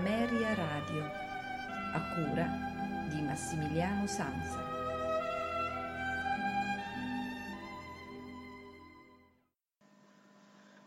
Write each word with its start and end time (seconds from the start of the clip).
Ameria 0.00 0.54
Radio, 0.54 1.04
a 1.92 2.14
cura 2.14 2.46
di 3.10 3.20
Massimiliano 3.20 4.06
Sanza. 4.06 4.64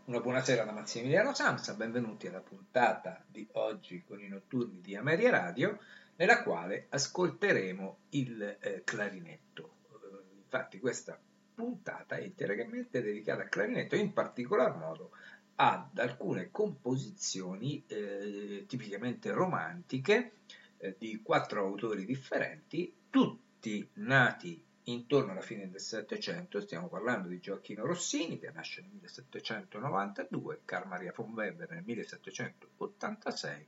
Una 0.05 0.20
buonasera 0.20 0.64
da 0.64 0.71
Massimiliano 0.71 1.32
Samsa, 1.36 1.75
benvenuti 1.75 2.25
alla 2.25 2.41
puntata 2.41 3.24
di 3.28 3.47
oggi 3.52 4.04
con 4.04 4.19
i 4.19 4.28
notturni 4.28 4.82
di 4.82 4.96
Ameria 4.96 5.30
Radio, 5.30 5.77
nella 6.16 6.41
quale 6.41 6.88
ascolteremo 6.89 7.97
il 8.10 8.57
eh, 8.60 8.82
clarinetto. 8.83 9.75
Eh, 9.91 10.38
infatti 10.38 10.80
questa 10.80 11.19
puntata 11.54 12.16
è 12.16 12.24
interamente 12.24 13.04
dedicata 13.04 13.43
al 13.43 13.50
clarinetto, 13.50 13.96
in 13.96 14.11
particolar 14.11 14.75
modo 14.75 15.11
ad 15.56 15.98
alcune 16.00 16.50
composizioni 16.52 17.84
eh, 17.88 18.66
tipicamente 18.68 19.32
romantiche 19.32 20.38
eh, 20.78 20.96
di 20.98 21.21
quattro 21.21 21.66
autori 21.66 22.06
differenti, 22.06 22.94
tutti 23.10 23.88
nati 23.94 24.64
intorno 24.86 25.32
alla 25.32 25.42
fine 25.42 25.70
del 25.70 25.80
Settecento, 25.80 26.60
stiamo 26.60 26.89
parlando 26.89 27.30
di 27.30 27.39
Gioacchino 27.39 27.86
Rossini 27.86 28.39
che 28.39 28.52
nasce 28.52 28.82
nel 28.82 28.92
1792, 28.92 30.61
Carl 30.66 30.88
Maria 30.88 31.14
von 31.16 31.32
Weber 31.32 31.70
nel 31.70 31.83
1786, 31.83 33.67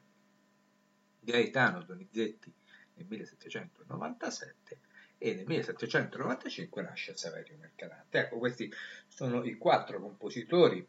Gaetano 1.19 1.83
Donizetti 1.83 2.53
nel 2.95 3.05
1797 3.07 4.79
e 5.17 5.35
nel 5.35 5.45
1795 5.45 6.81
nasce 6.81 7.15
Saverio 7.15 7.57
Mercadante. 7.57 8.19
Ecco, 8.19 8.37
questi 8.37 8.71
sono 9.07 9.43
i 9.43 9.55
quattro 9.55 10.01
compositori 10.01 10.85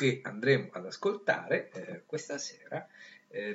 che 0.00 0.20
andremo 0.22 0.70
ad 0.72 0.86
ascoltare 0.86 1.70
eh, 1.72 2.02
questa 2.06 2.38
sera. 2.38 2.88
Eh, 3.28 3.54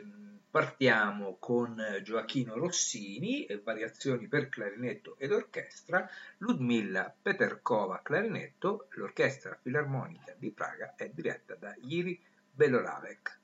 partiamo 0.51 1.37
con 1.39 1.75
Gioachino 2.03 2.55
Rossini, 2.55 3.45
eh, 3.45 3.57
variazioni 3.61 4.27
per 4.27 4.49
clarinetto 4.49 5.15
ed 5.17 5.31
orchestra, 5.31 6.07
Ludmilla 6.37 7.11
Peterkova 7.19 7.99
clarinetto, 8.03 8.89
l'orchestra 8.91 9.57
filarmonica 9.59 10.35
di 10.37 10.51
Praga 10.51 10.93
è 10.95 11.09
diretta 11.09 11.55
da 11.55 11.73
Yiri 11.79 12.21
Belolavec. 12.51 13.39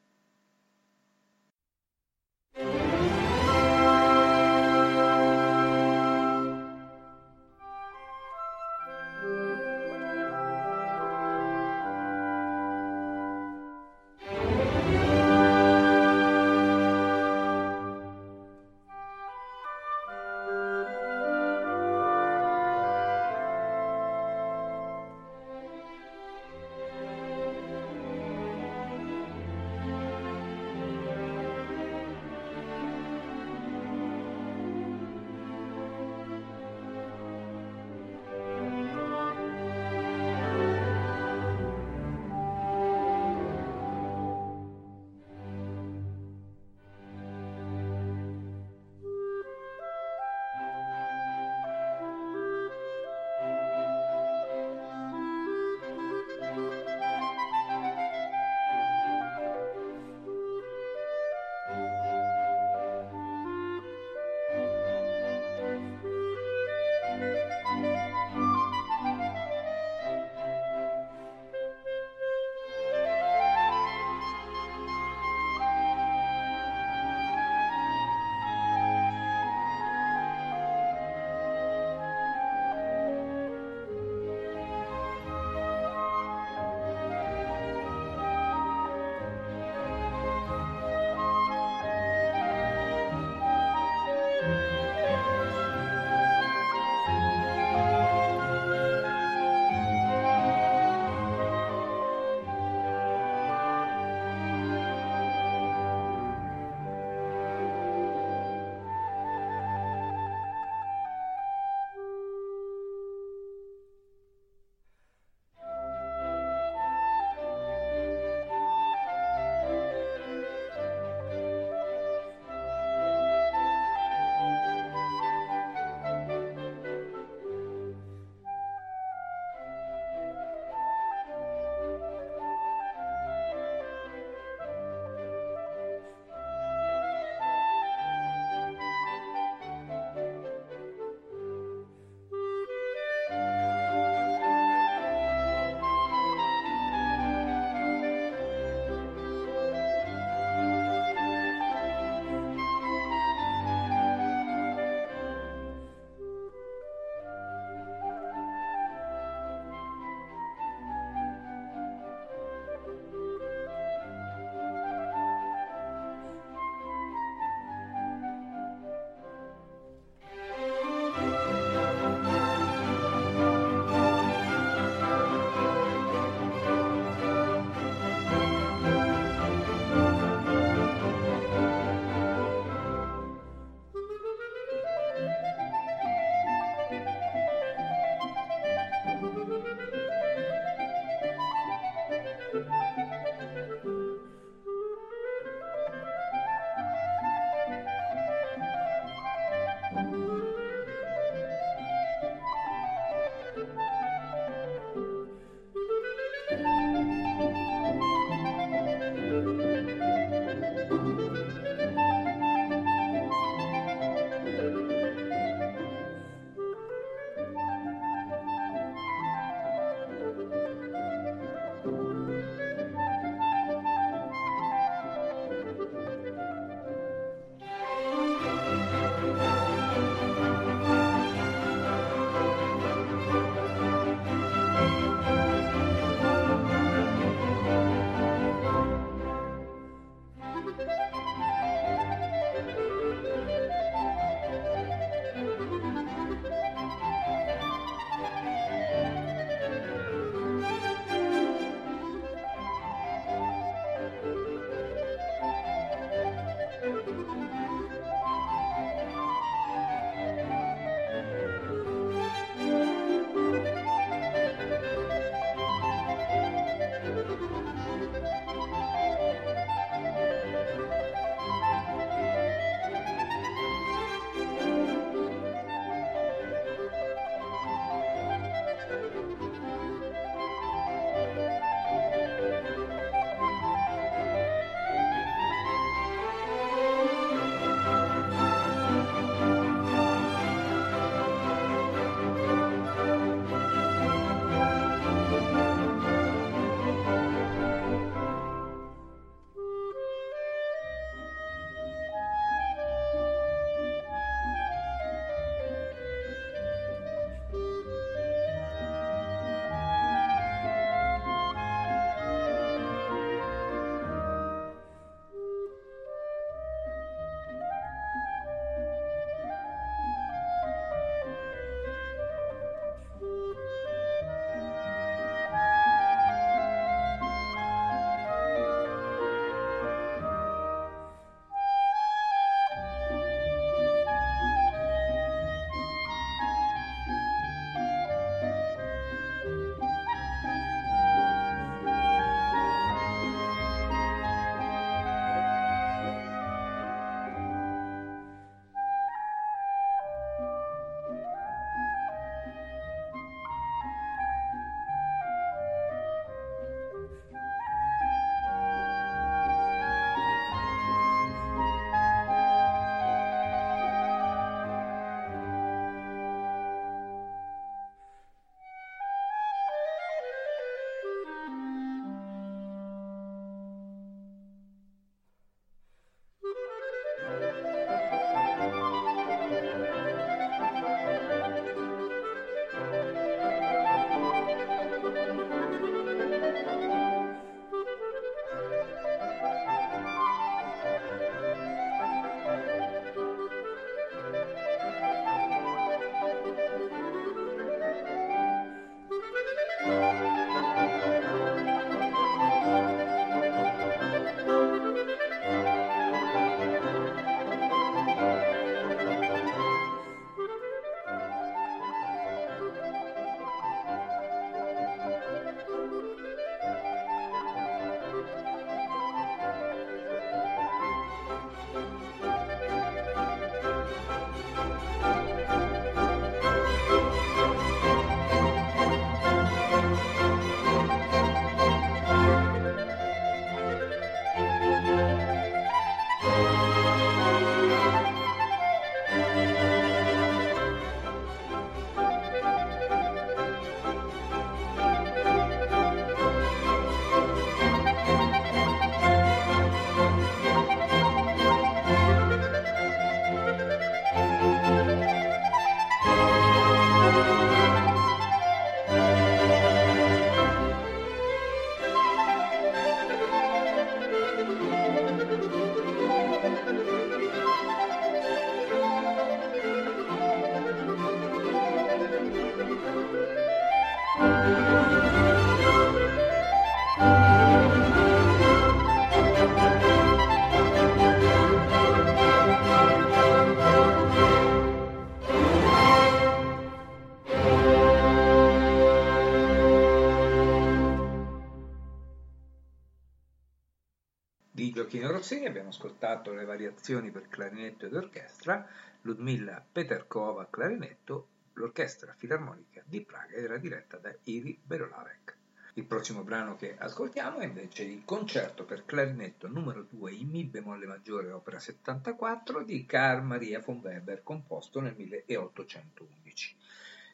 Di 494.53 494.69
Gioacchino 494.71 495.09
Rossini, 495.09 495.45
abbiamo 495.45 495.69
ascoltato 495.69 496.33
le 496.33 496.43
variazioni 496.43 497.09
per 497.09 497.29
clarinetto 497.29 497.85
ed 497.85 497.95
orchestra, 497.95 498.67
Ludmilla 499.03 499.63
Peterkova 499.71 500.47
clarinetto, 500.49 501.27
l'orchestra 501.53 502.13
filarmonica 502.17 502.83
di 502.85 503.01
Praga 503.01 503.35
era 503.35 503.55
diretta 503.55 503.97
da 503.97 504.13
Iri 504.23 504.59
Berolavec. 504.61 505.37
Il 505.75 505.85
prossimo 505.85 506.23
brano 506.23 506.57
che 506.57 506.75
ascoltiamo 506.77 507.37
è 507.37 507.45
invece 507.45 507.83
il 507.83 508.03
concerto 508.03 508.65
per 508.65 508.83
clarinetto 508.85 509.47
numero 509.47 509.85
2 509.89 510.11
in 510.11 510.27
Mi 510.27 510.43
bemolle 510.43 510.85
maggiore 510.85 511.31
opera 511.31 511.57
74 511.57 512.61
di 512.61 512.85
Carl 512.85 513.23
Maria 513.23 513.61
von 513.61 513.79
Weber 513.81 514.21
composto 514.21 514.81
nel 514.81 514.95
1811. 514.97 516.55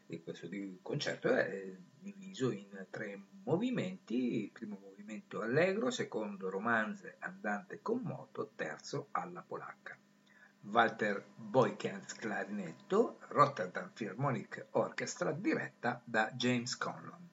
E 0.10 0.24
questo 0.24 0.48
concerto 0.82 1.28
è 1.36 1.76
diviso 2.00 2.52
in 2.52 2.88
tre 2.90 3.22
movimenti, 3.44 4.44
il 4.44 4.52
primo 4.52 4.80
movimento 4.82 5.42
allegro, 5.42 5.92
secondo 5.92 6.50
romanze 6.50 7.18
andante 7.20 7.82
con 7.82 8.02
moto, 8.04 8.52
terzo 8.56 9.10
alla 9.12 9.42
polacca. 9.42 9.98
Walter 10.62 11.26
Boykens 11.36 12.14
clarinetto, 12.14 13.20
Rotterdam 13.28 13.92
Philharmonic 13.94 14.68
Orchestra 14.72 15.32
diretta 15.34 16.02
da 16.06 16.32
James 16.32 16.78
Conlon. 16.78 17.27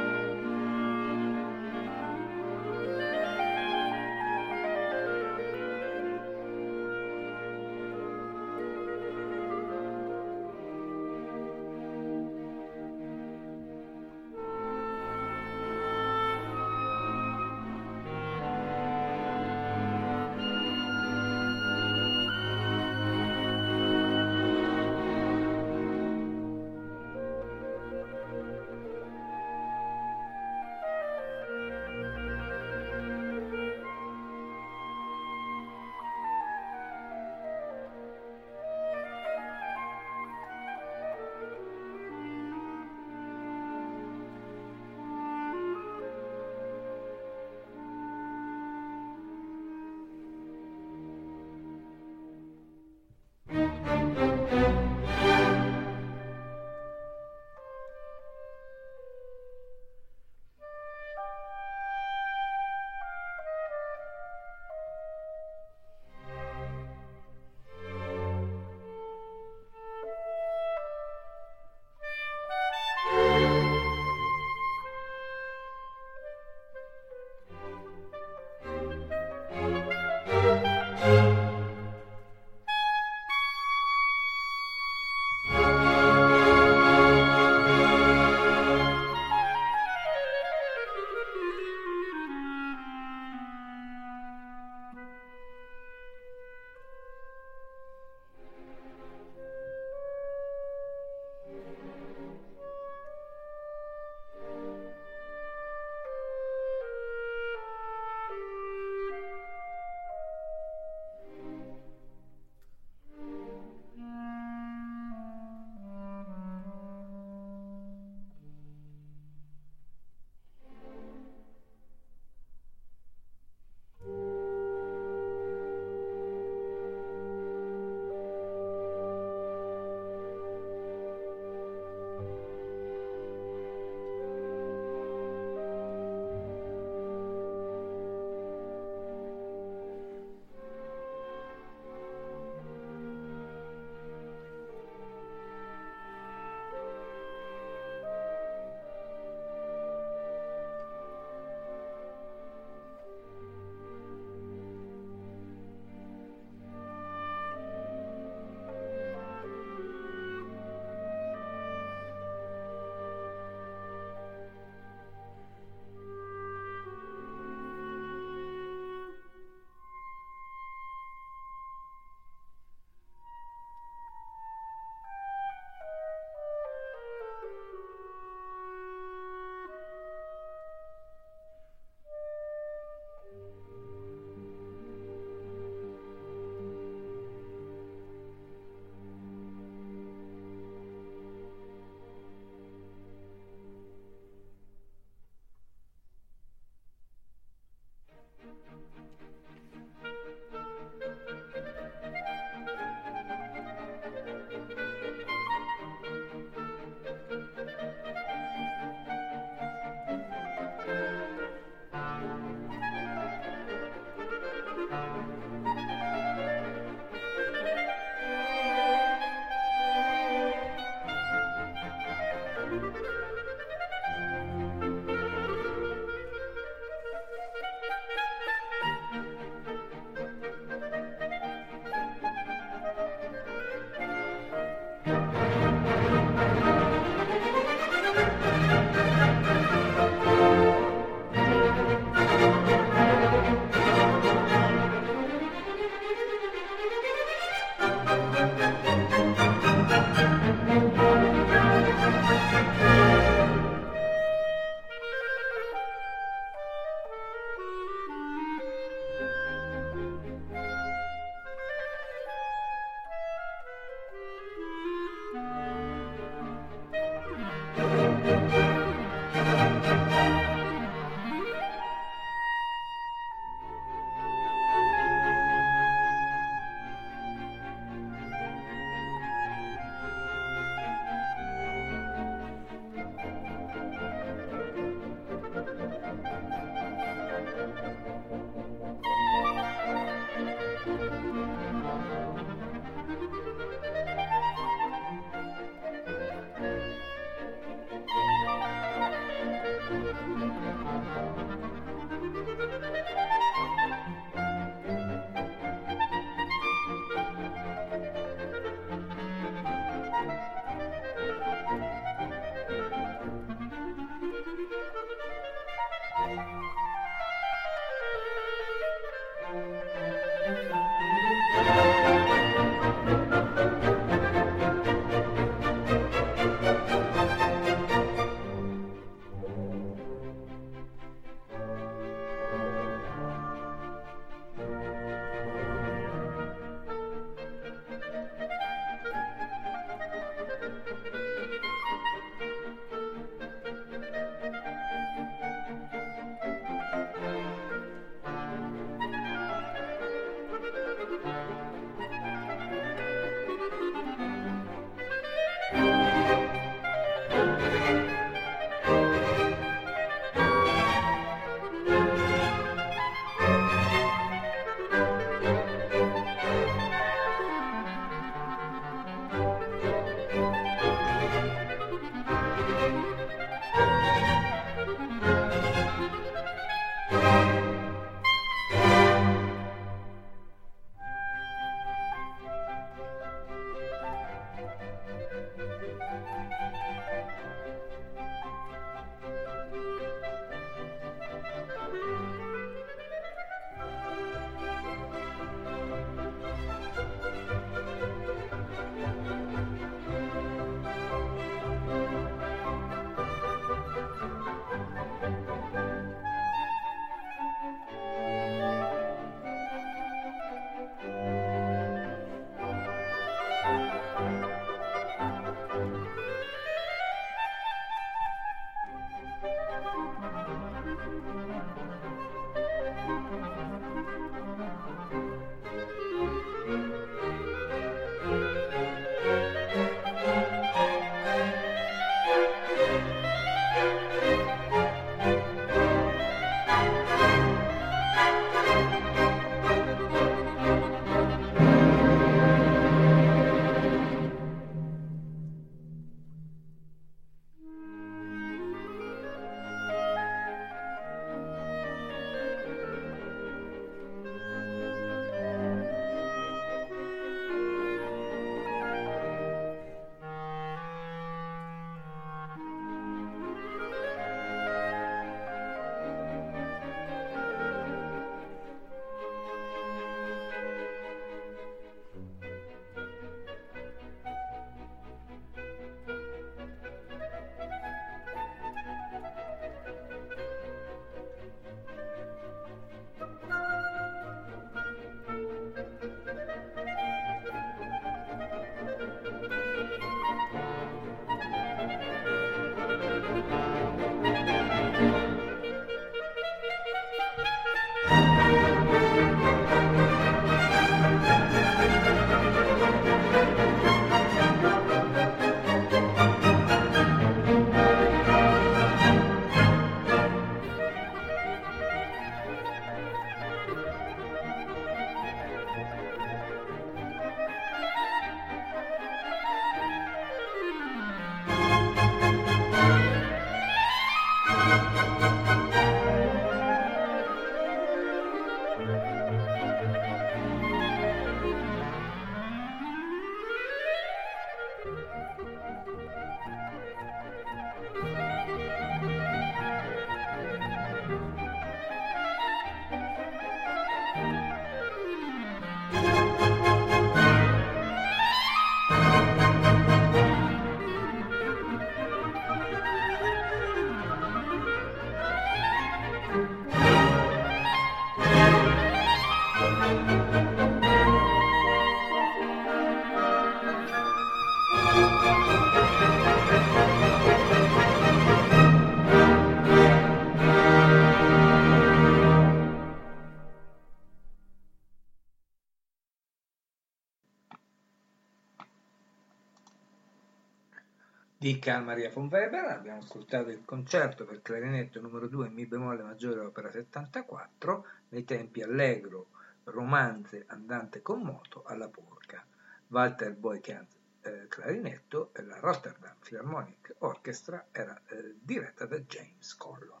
Di 581.52 581.58
Carl 581.58 581.84
Maria 581.84 582.08
von 582.08 582.28
Weber, 582.28 582.64
abbiamo 582.64 583.00
ascoltato 583.00 583.50
il 583.50 583.60
concerto 583.66 584.24
per 584.24 584.40
clarinetto 584.40 585.02
numero 585.02 585.28
2 585.28 585.48
in 585.48 585.52
Mi 585.52 585.66
bemolle 585.66 586.02
maggiore 586.02 586.40
opera 586.40 586.72
74, 586.72 587.86
nei 588.08 588.24
tempi 588.24 588.62
allegro, 588.62 589.26
romanze 589.64 590.44
andante 590.46 591.02
con 591.02 591.20
moto 591.20 591.62
alla 591.66 591.88
porca. 591.88 592.42
Walter 592.86 593.34
Boykant 593.34 593.90
eh, 594.22 594.46
clarinetto 594.48 595.34
e 595.34 595.42
la 595.42 595.58
Rotterdam 595.58 596.14
Philharmonic 596.20 596.94
Orchestra 597.00 597.66
era 597.70 598.00
eh, 598.08 598.34
diretta 598.40 598.86
da 598.86 598.98
James 599.00 599.54
Collon. 599.54 600.00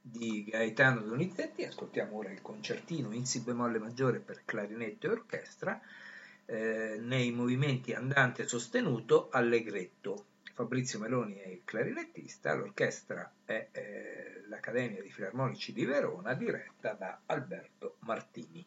Di 0.00 0.44
Gaetano 0.44 1.02
Donizetti 1.02 1.62
ascoltiamo 1.64 2.16
ora 2.16 2.30
il 2.30 2.40
concertino 2.40 3.12
in 3.12 3.26
Si 3.26 3.42
bemolle 3.42 3.78
maggiore 3.78 4.20
per 4.20 4.44
clarinetto 4.46 5.08
e 5.08 5.10
orchestra 5.10 5.78
eh, 6.46 6.96
nei 6.98 7.32
movimenti 7.32 7.92
andante 7.92 8.48
sostenuto 8.48 9.28
allegretto 9.30 10.28
Fabrizio 10.56 10.98
Meloni 10.98 11.34
è 11.34 11.48
il 11.48 11.64
clarinettista, 11.66 12.54
l'orchestra 12.54 13.30
è 13.44 13.68
eh, 13.72 14.42
l'Accademia 14.48 15.02
di 15.02 15.10
Filarmonici 15.10 15.74
di 15.74 15.84
Verona 15.84 16.32
diretta 16.32 16.94
da 16.94 17.20
Alberto 17.26 17.96
Martini. 18.00 18.66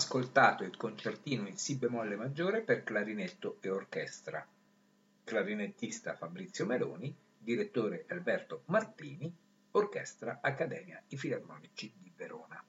Ascoltato 0.00 0.64
il 0.64 0.78
concertino 0.78 1.46
in 1.46 1.58
Si 1.58 1.76
bemolle 1.76 2.16
maggiore 2.16 2.62
per 2.62 2.82
clarinetto 2.84 3.58
e 3.60 3.68
orchestra. 3.68 4.44
Clarinettista 5.22 6.16
Fabrizio 6.16 6.64
Meloni, 6.64 7.14
direttore 7.36 8.06
Alberto 8.08 8.62
Martini, 8.66 9.30
orchestra 9.72 10.38
Accademia 10.40 11.02
I 11.08 11.18
Filarmonici 11.18 11.92
di 11.98 12.10
Verona. 12.16 12.64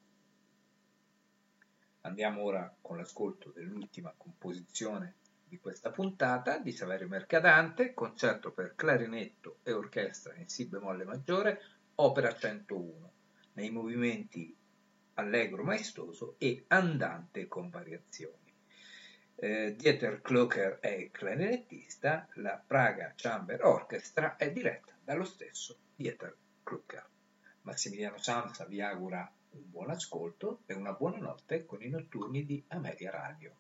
Andiamo 2.02 2.44
ora 2.44 2.76
con 2.82 2.98
l'ascolto 2.98 3.52
dell'ultima 3.56 4.14
composizione 4.18 5.16
di 5.48 5.58
questa 5.58 5.90
puntata 5.90 6.58
di 6.58 6.74
Saverio 6.74 7.08
Mercadante, 7.08 7.94
concerto 7.94 8.52
per 8.52 8.76
clarinetto 8.76 9.60
e 9.64 9.72
orchestra 9.72 10.36
in 10.36 10.50
Si 10.50 10.66
bemolle 10.66 11.06
maggiore, 11.06 11.62
opera 11.96 12.36
101, 12.36 13.12
nei 13.54 13.70
movimenti 13.70 14.54
allegro 15.16 15.64
maestoso 15.64 16.36
e 16.38 16.66
andante 16.68 17.48
con 17.48 17.70
variazioni. 17.70 18.54
Eh, 19.36 19.76
Dieter 19.76 20.22
Kloker 20.22 20.80
è 20.80 21.10
clarinettista, 21.12 22.28
la 22.36 22.64
Praga 22.66 23.14
Chamber 23.16 23.64
Orchestra 23.64 24.36
è 24.36 24.52
diretta 24.52 24.94
dallo 25.04 25.24
stesso 25.24 25.78
Dieter 25.96 26.36
Kloker. 26.64 27.08
Massimiliano 27.62 28.18
Samsa 28.18 28.66
vi 28.66 28.82
augura 28.82 29.32
un 29.52 29.70
buon 29.70 29.90
ascolto 29.90 30.62
e 30.66 30.74
una 30.74 30.94
buona 30.94 31.18
notte 31.18 31.66
con 31.66 31.82
i 31.82 31.90
notturni 31.90 32.46
di 32.46 32.64
Ameria 32.68 33.12
Radio. 33.12 33.56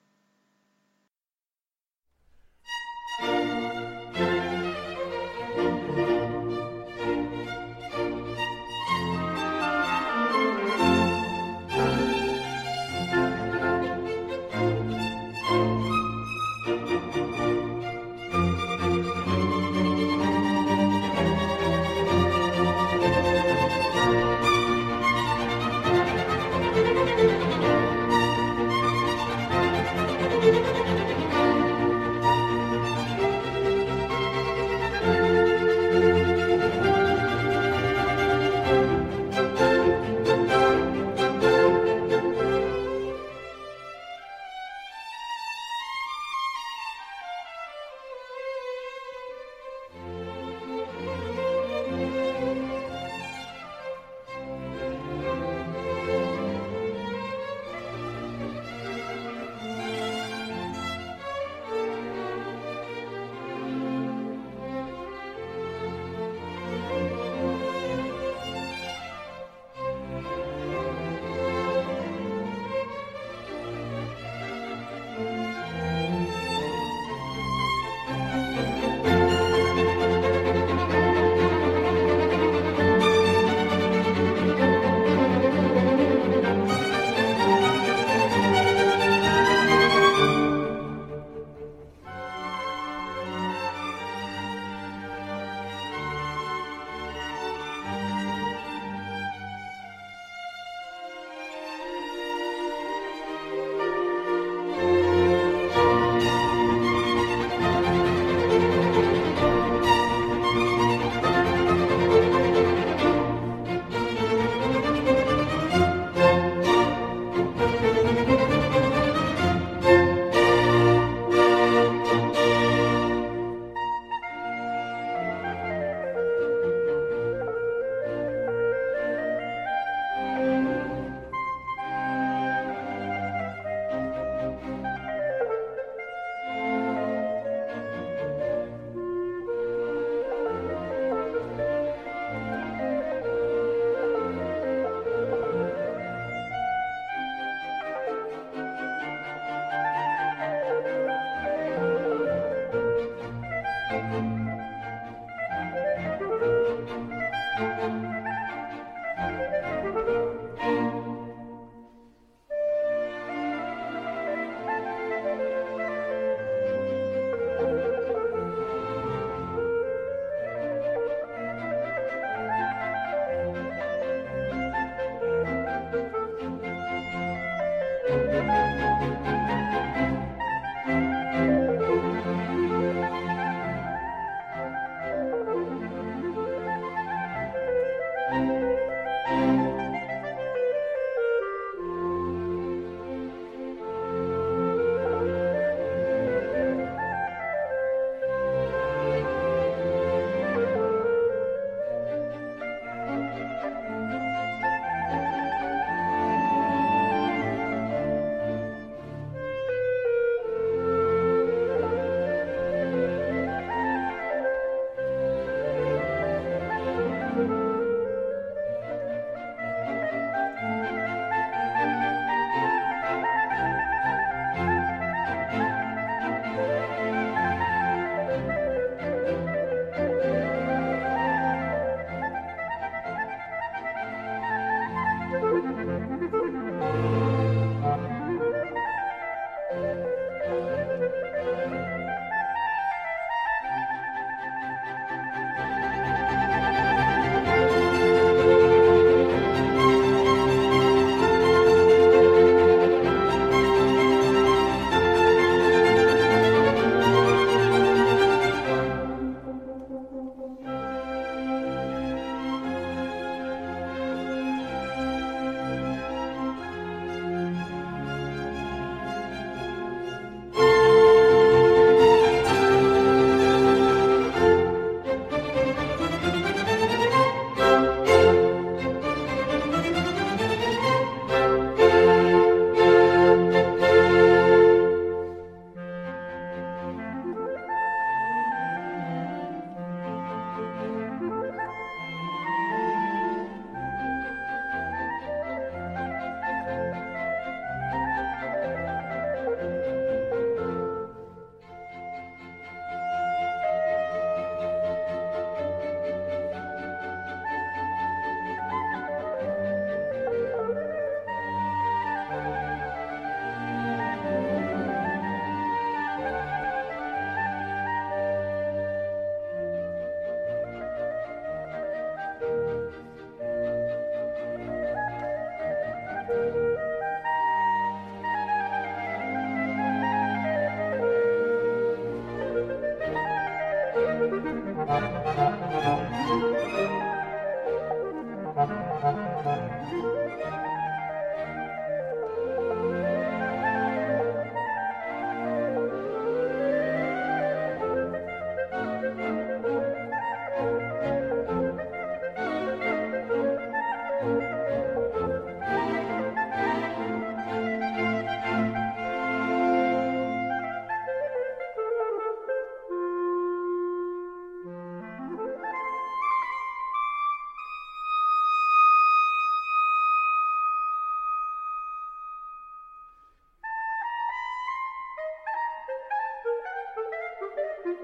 Thank 377.83 377.97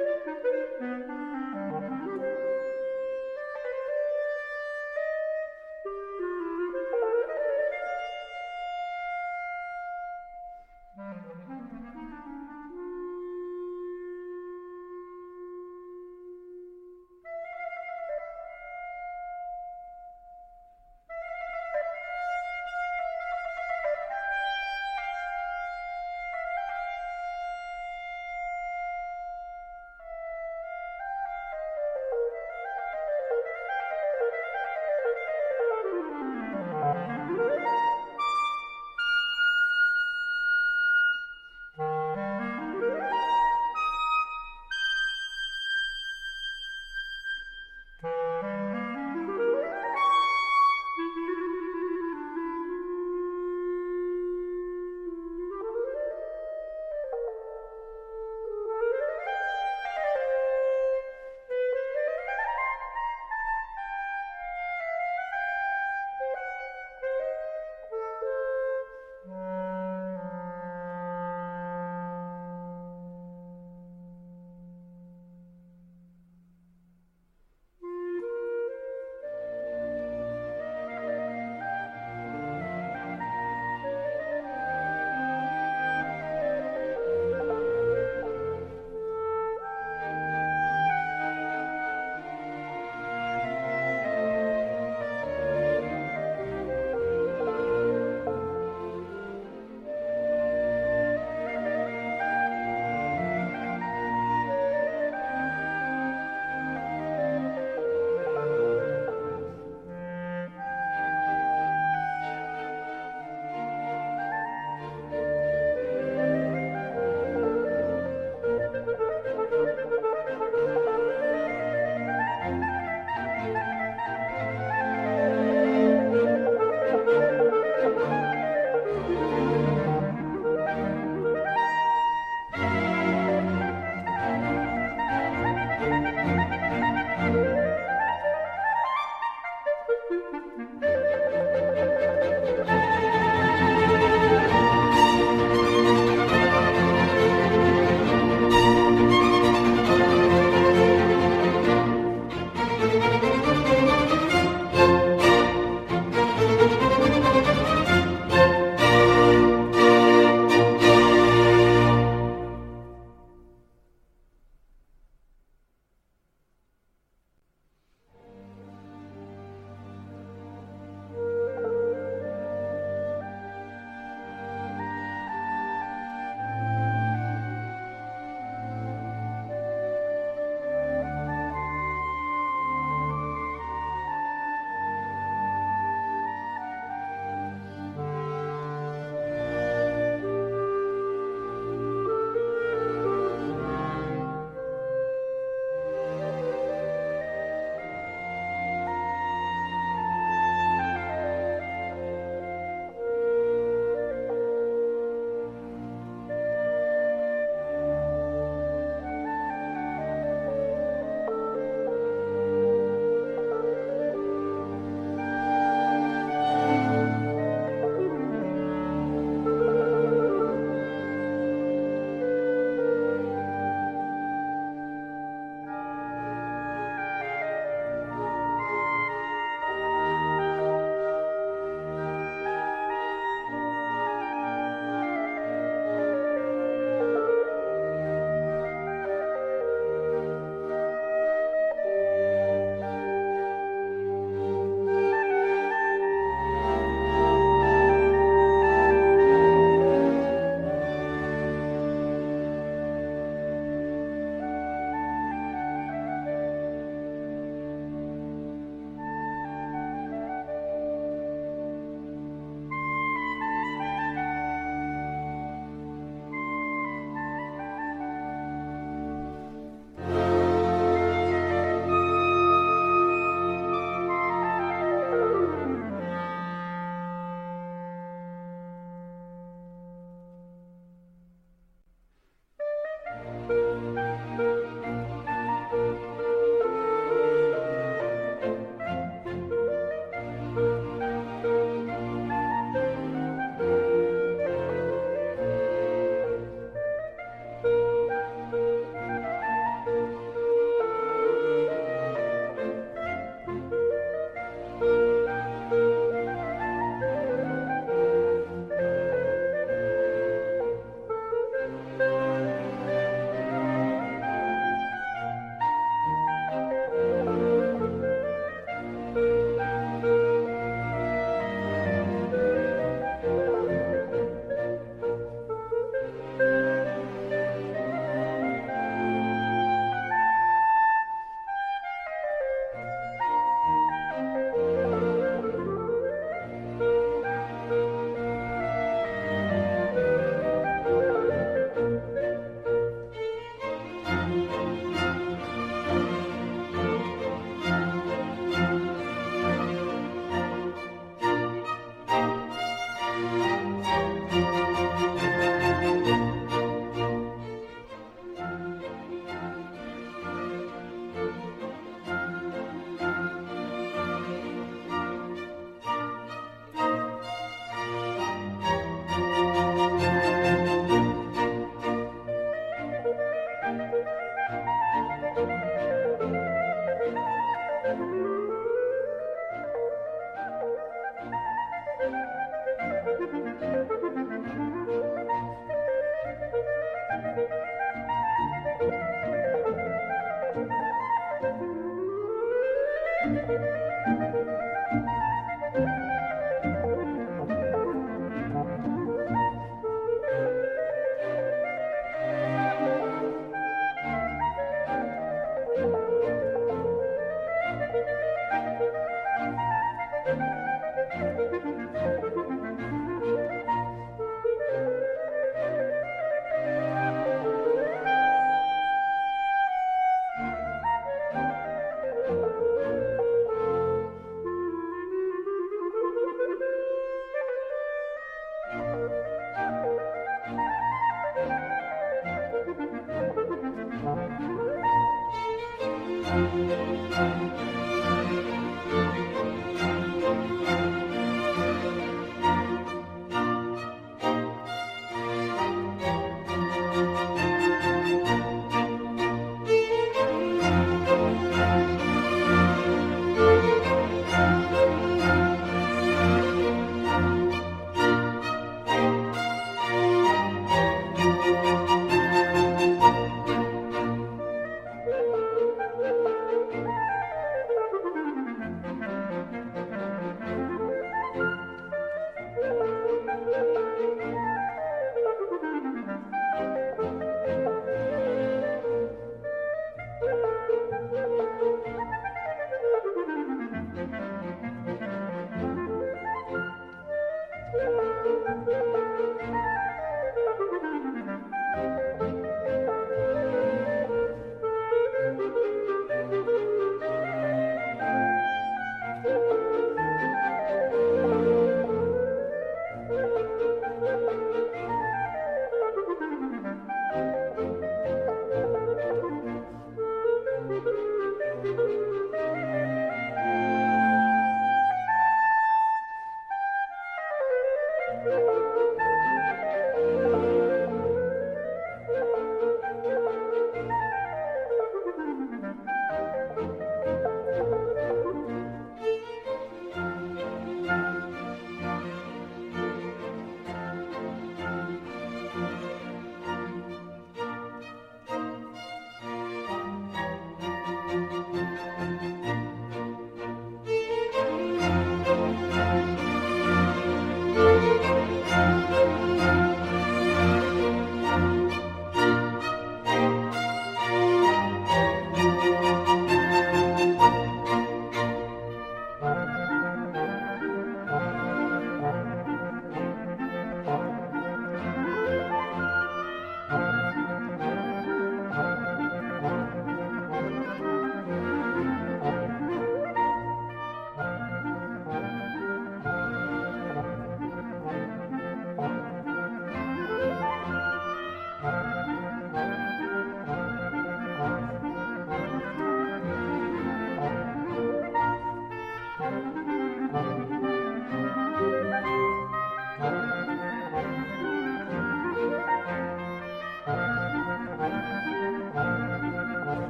you. 1.09 1.36